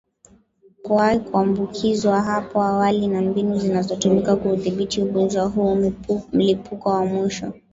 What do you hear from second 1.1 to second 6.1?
kuambukizwa hapo awali na mbinu zinazotumika kuudhibiti ugonjwa huu